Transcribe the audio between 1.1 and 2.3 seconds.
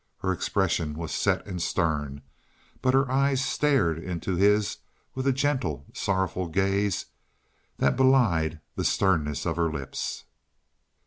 set and stern,